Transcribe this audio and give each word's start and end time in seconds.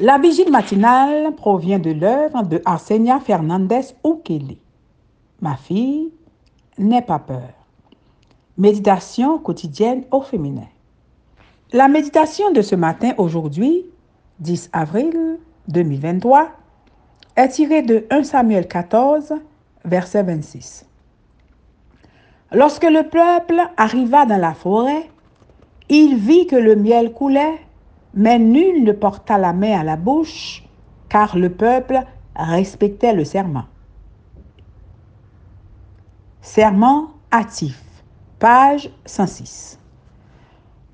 La 0.00 0.16
vigile 0.16 0.52
matinale 0.52 1.34
provient 1.34 1.80
de 1.80 1.90
l'œuvre 1.90 2.44
de 2.44 2.62
Arsenia 2.64 3.18
Fernandez 3.18 3.96
Ukele. 4.04 4.56
Ma 5.40 5.56
fille, 5.56 6.12
n'aie 6.78 7.02
pas 7.02 7.18
peur. 7.18 7.50
Méditation 8.56 9.38
quotidienne 9.38 10.04
au 10.12 10.20
féminin. 10.20 10.68
La 11.72 11.88
méditation 11.88 12.52
de 12.52 12.62
ce 12.62 12.76
matin, 12.76 13.12
aujourd'hui, 13.18 13.86
10 14.38 14.70
avril 14.72 15.40
2023, 15.66 16.48
est 17.34 17.48
tirée 17.48 17.82
de 17.82 18.06
1 18.10 18.22
Samuel 18.22 18.68
14, 18.68 19.34
verset 19.84 20.22
26. 20.22 20.86
Lorsque 22.52 22.84
le 22.84 23.02
peuple 23.02 23.60
arriva 23.76 24.26
dans 24.26 24.40
la 24.40 24.54
forêt, 24.54 25.10
il 25.88 26.16
vit 26.18 26.46
que 26.46 26.56
le 26.56 26.76
miel 26.76 27.12
coulait, 27.12 27.58
mais 28.14 28.38
nul 28.38 28.84
ne 28.84 28.92
porta 28.92 29.38
la 29.38 29.52
main 29.52 29.80
à 29.80 29.84
la 29.84 29.96
bouche, 29.96 30.64
car 31.08 31.36
le 31.36 31.50
peuple 31.50 32.02
respectait 32.36 33.12
le 33.12 33.24
serment. 33.24 33.64
Serment 36.40 37.10
hâtif, 37.32 37.82
page 38.38 38.90
106. 39.04 39.78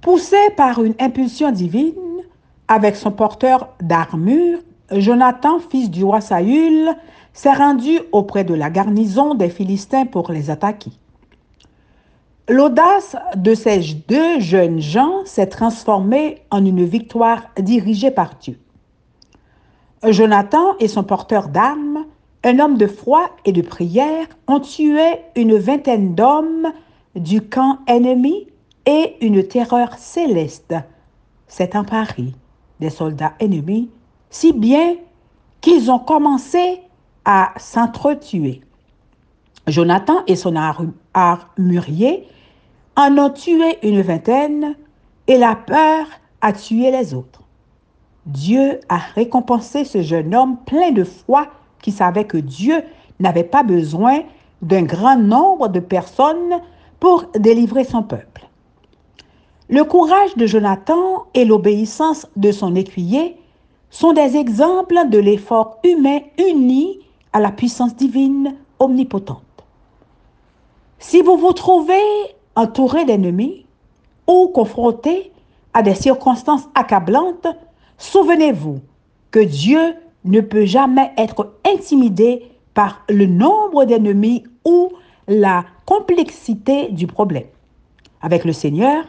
Poussé 0.00 0.36
par 0.56 0.82
une 0.82 0.94
impulsion 0.98 1.52
divine, 1.52 1.94
avec 2.68 2.96
son 2.96 3.12
porteur 3.12 3.68
d'armure, 3.80 4.58
Jonathan, 4.90 5.58
fils 5.58 5.90
du 5.90 6.04
roi 6.04 6.20
Saül, 6.20 6.90
s'est 7.32 7.52
rendu 7.52 7.98
auprès 8.12 8.44
de 8.44 8.54
la 8.54 8.70
garnison 8.70 9.34
des 9.34 9.48
Philistins 9.48 10.06
pour 10.06 10.32
les 10.32 10.50
attaquer. 10.50 10.90
L'audace 12.48 13.14
de 13.36 13.54
ces 13.54 13.94
deux 14.08 14.40
jeunes 14.40 14.80
gens 14.80 15.24
s'est 15.24 15.46
transformée 15.46 16.42
en 16.50 16.64
une 16.64 16.84
victoire 16.84 17.44
dirigée 17.58 18.10
par 18.10 18.34
Dieu. 18.40 18.58
Jonathan 20.02 20.76
et 20.80 20.88
son 20.88 21.04
porteur 21.04 21.48
d'armes, 21.48 22.04
un 22.42 22.58
homme 22.58 22.76
de 22.76 22.88
foi 22.88 23.30
et 23.44 23.52
de 23.52 23.62
prière, 23.62 24.26
ont 24.48 24.58
tué 24.58 25.20
une 25.36 25.56
vingtaine 25.56 26.16
d'hommes 26.16 26.72
du 27.14 27.42
camp 27.42 27.78
ennemi 27.86 28.48
et 28.86 29.14
une 29.24 29.46
terreur 29.46 29.94
céleste 29.96 30.74
s'est 31.46 31.76
emparée 31.76 32.32
des 32.80 32.90
soldats 32.90 33.34
ennemis, 33.38 33.88
si 34.30 34.52
bien 34.52 34.96
qu'ils 35.60 35.92
ont 35.92 36.00
commencé 36.00 36.80
à 37.24 37.52
s'entretuer. 37.58 38.62
Jonathan 39.68 40.24
et 40.26 40.34
son 40.34 40.54
armurier 41.14 42.26
en 42.96 43.16
ont 43.16 43.30
tué 43.30 43.78
une 43.82 44.02
vingtaine 44.02 44.74
et 45.28 45.38
la 45.38 45.54
peur 45.54 46.06
a 46.40 46.52
tué 46.52 46.90
les 46.90 47.14
autres. 47.14 47.42
Dieu 48.26 48.80
a 48.88 48.98
récompensé 48.98 49.84
ce 49.84 50.02
jeune 50.02 50.34
homme 50.34 50.56
plein 50.66 50.90
de 50.90 51.04
foi 51.04 51.48
qui 51.80 51.92
savait 51.92 52.24
que 52.24 52.38
Dieu 52.38 52.82
n'avait 53.20 53.44
pas 53.44 53.62
besoin 53.62 54.22
d'un 54.62 54.82
grand 54.82 55.16
nombre 55.16 55.68
de 55.68 55.80
personnes 55.80 56.60
pour 56.98 57.24
délivrer 57.38 57.84
son 57.84 58.02
peuple. 58.02 58.48
Le 59.68 59.84
courage 59.84 60.36
de 60.36 60.46
Jonathan 60.46 61.24
et 61.34 61.44
l'obéissance 61.44 62.26
de 62.36 62.52
son 62.52 62.74
écuyer 62.74 63.36
sont 63.90 64.12
des 64.12 64.36
exemples 64.36 65.08
de 65.08 65.18
l'effort 65.18 65.78
humain 65.84 66.20
uni 66.38 66.98
à 67.32 67.40
la 67.40 67.50
puissance 67.50 67.94
divine 67.96 68.56
omnipotente. 68.78 69.51
Si 71.02 71.20
vous 71.20 71.36
vous 71.36 71.52
trouvez 71.52 72.00
entouré 72.54 73.04
d'ennemis 73.04 73.66
ou 74.28 74.46
confronté 74.54 75.32
à 75.74 75.82
des 75.82 75.96
circonstances 75.96 76.68
accablantes, 76.76 77.48
souvenez-vous 77.98 78.78
que 79.32 79.40
Dieu 79.40 79.96
ne 80.24 80.40
peut 80.40 80.64
jamais 80.64 81.10
être 81.18 81.54
intimidé 81.66 82.52
par 82.72 83.02
le 83.08 83.26
nombre 83.26 83.84
d'ennemis 83.84 84.44
ou 84.64 84.90
la 85.26 85.64
complexité 85.86 86.88
du 86.92 87.08
problème. 87.08 87.48
Avec 88.20 88.44
le 88.44 88.52
Seigneur, 88.52 89.04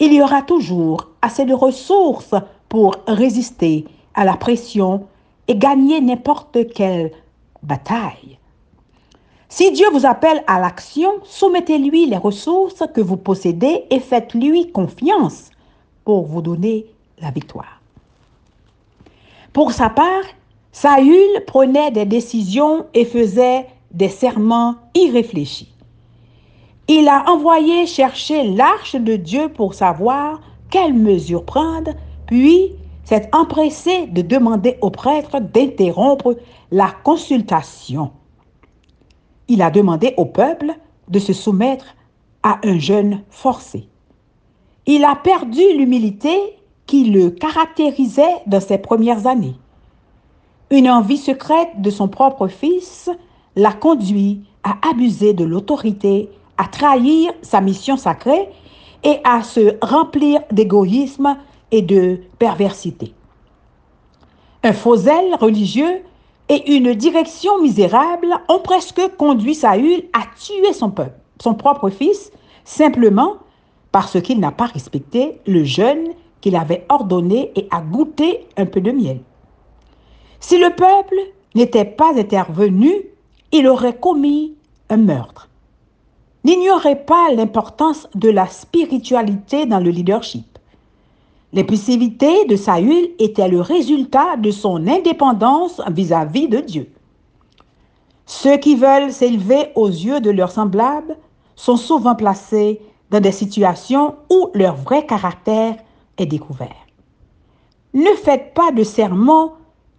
il 0.00 0.12
y 0.12 0.20
aura 0.20 0.42
toujours 0.42 1.10
assez 1.22 1.44
de 1.44 1.54
ressources 1.54 2.34
pour 2.68 2.96
résister 3.06 3.84
à 4.14 4.24
la 4.24 4.36
pression 4.36 5.06
et 5.46 5.54
gagner 5.54 6.00
n'importe 6.00 6.72
quelle 6.74 7.12
bataille. 7.62 8.40
Si 9.48 9.70
Dieu 9.70 9.86
vous 9.92 10.06
appelle 10.06 10.42
à 10.46 10.58
l'action, 10.58 11.10
soumettez-lui 11.22 12.06
les 12.06 12.16
ressources 12.16 12.82
que 12.92 13.00
vous 13.00 13.16
possédez 13.16 13.84
et 13.90 14.00
faites-lui 14.00 14.72
confiance 14.72 15.50
pour 16.04 16.26
vous 16.26 16.42
donner 16.42 16.86
la 17.20 17.30
victoire. 17.30 17.80
Pour 19.52 19.72
sa 19.72 19.88
part, 19.88 20.24
Saül 20.72 21.44
prenait 21.46 21.90
des 21.90 22.04
décisions 22.04 22.86
et 22.92 23.04
faisait 23.04 23.66
des 23.92 24.08
serments 24.08 24.74
irréfléchis. 24.94 25.72
Il 26.88 27.08
a 27.08 27.30
envoyé 27.30 27.86
chercher 27.86 28.44
l'arche 28.44 28.96
de 28.96 29.16
Dieu 29.16 29.48
pour 29.48 29.74
savoir 29.74 30.40
quelles 30.70 30.94
mesures 30.94 31.44
prendre, 31.44 31.92
puis 32.26 32.72
s'est 33.04 33.30
empressé 33.32 34.08
de 34.08 34.22
demander 34.22 34.76
au 34.80 34.90
prêtre 34.90 35.40
d'interrompre 35.40 36.36
la 36.70 36.90
consultation 37.04 38.10
il 39.48 39.62
a 39.62 39.70
demandé 39.70 40.14
au 40.16 40.24
peuple 40.24 40.74
de 41.08 41.18
se 41.18 41.32
soumettre 41.32 41.94
à 42.42 42.58
un 42.64 42.78
jeûne 42.78 43.22
forcé. 43.30 43.88
Il 44.86 45.04
a 45.04 45.16
perdu 45.16 45.62
l'humilité 45.76 46.36
qui 46.86 47.04
le 47.10 47.30
caractérisait 47.30 48.42
dans 48.46 48.60
ses 48.60 48.78
premières 48.78 49.26
années. 49.26 49.56
Une 50.70 50.90
envie 50.90 51.16
secrète 51.16 51.80
de 51.80 51.90
son 51.90 52.08
propre 52.08 52.48
fils 52.48 53.10
l'a 53.56 53.72
conduit 53.72 54.42
à 54.62 54.76
abuser 54.90 55.32
de 55.32 55.44
l'autorité, 55.44 56.28
à 56.58 56.64
trahir 56.64 57.32
sa 57.42 57.60
mission 57.60 57.96
sacrée 57.96 58.48
et 59.04 59.18
à 59.24 59.42
se 59.42 59.76
remplir 59.84 60.40
d'égoïsme 60.50 61.36
et 61.70 61.82
de 61.82 62.20
perversité. 62.38 63.14
Un 64.62 64.72
faux 64.72 64.96
zèle 64.96 65.34
religieux 65.40 66.02
et 66.48 66.74
une 66.74 66.94
direction 66.94 67.60
misérable 67.60 68.28
ont 68.48 68.60
presque 68.60 69.00
conduit 69.16 69.54
Saül 69.54 70.04
à 70.12 70.22
tuer 70.38 70.72
son 70.72 70.90
peuple, 70.90 71.18
son 71.40 71.54
propre 71.54 71.90
fils, 71.90 72.30
simplement 72.64 73.34
parce 73.92 74.20
qu'il 74.20 74.40
n'a 74.40 74.52
pas 74.52 74.66
respecté 74.66 75.40
le 75.46 75.64
jeûne 75.64 76.08
qu'il 76.40 76.56
avait 76.56 76.84
ordonné 76.88 77.50
et 77.56 77.66
a 77.70 77.80
goûté 77.80 78.46
un 78.56 78.66
peu 78.66 78.80
de 78.80 78.92
miel. 78.92 79.20
Si 80.38 80.58
le 80.58 80.70
peuple 80.70 81.16
n'était 81.54 81.84
pas 81.84 82.12
intervenu, 82.16 82.92
il 83.52 83.66
aurait 83.66 83.96
commis 83.96 84.54
un 84.90 84.98
meurtre. 84.98 85.48
N'ignorez 86.44 86.94
pas 86.94 87.32
l'importance 87.32 88.08
de 88.14 88.30
la 88.30 88.46
spiritualité 88.46 89.66
dans 89.66 89.80
le 89.80 89.90
leadership. 89.90 90.46
L'impulsivité 91.56 92.44
de 92.44 92.54
Saül 92.54 93.12
était 93.18 93.48
le 93.48 93.62
résultat 93.62 94.36
de 94.36 94.50
son 94.50 94.86
indépendance 94.86 95.80
vis-à-vis 95.90 96.48
de 96.48 96.60
Dieu. 96.60 96.92
Ceux 98.26 98.58
qui 98.58 98.76
veulent 98.76 99.10
s'élever 99.10 99.70
aux 99.74 99.88
yeux 99.88 100.20
de 100.20 100.28
leurs 100.28 100.50
semblables 100.50 101.16
sont 101.54 101.78
souvent 101.78 102.14
placés 102.14 102.82
dans 103.08 103.20
des 103.20 103.32
situations 103.32 104.16
où 104.30 104.50
leur 104.52 104.76
vrai 104.76 105.06
caractère 105.06 105.76
est 106.18 106.26
découvert. 106.26 106.76
Ne 107.94 108.14
faites 108.22 108.52
pas 108.52 108.70
de 108.70 108.82
sermons 108.82 109.52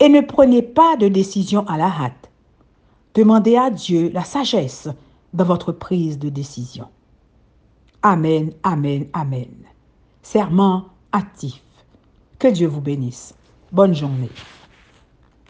et 0.00 0.08
ne 0.08 0.22
prenez 0.22 0.62
pas 0.62 0.96
de 0.96 1.06
décision 1.06 1.64
à 1.68 1.76
la 1.76 1.86
hâte. 1.86 2.30
Demandez 3.14 3.56
à 3.56 3.70
Dieu 3.70 4.10
la 4.12 4.24
sagesse 4.24 4.88
dans 5.32 5.44
votre 5.44 5.70
prise 5.70 6.18
de 6.18 6.30
décision. 6.30 6.88
Amen, 8.02 8.50
amen, 8.64 9.06
amen. 9.12 9.54
Serment 10.20 10.86
actif. 11.14 11.62
Que 12.40 12.48
Dieu 12.48 12.66
vous 12.66 12.80
bénisse. 12.80 13.34
Bonne 13.70 13.94
journée. 13.94 14.30